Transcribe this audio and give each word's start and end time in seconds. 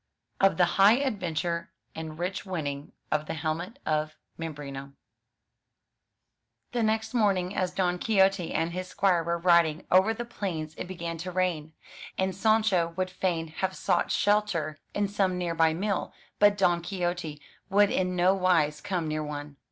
OF 0.39 0.57
THE 0.57 0.65
HIGH 0.81 0.95
ADVENTURE 0.97 1.69
AND 1.93 2.17
RICH 2.17 2.43
WINNING 2.43 2.91
OF 3.11 3.27
THE 3.27 3.35
HELMET 3.35 3.77
OF 3.85 4.15
MAMBRINO 4.35 4.93
THE 6.71 6.81
next 6.81 7.13
morning 7.13 7.55
as 7.55 7.69
Don 7.69 7.99
Quixote 7.99 8.51
and 8.51 8.71
his 8.71 8.87
squire 8.87 9.21
were 9.21 9.37
riding 9.37 9.85
over 9.91 10.11
the 10.11 10.25
plains 10.25 10.73
it 10.79 10.87
began 10.87 11.17
to 11.17 11.31
rain, 11.31 11.73
and 12.17 12.33
Sancho 12.35 12.93
would 12.95 13.11
fain 13.11 13.49
have 13.49 13.75
sought 13.75 14.09
shelter 14.11 14.79
in 14.95 15.07
some 15.07 15.37
near 15.37 15.53
by 15.53 15.71
mill, 15.71 16.11
but 16.39 16.57
Don 16.57 16.81
Quixote 16.81 17.39
would 17.69 17.91
in 17.91 18.15
no 18.15 18.33
wise 18.33 18.81
come 18.81 19.07
near 19.07 19.23
one. 19.23 19.57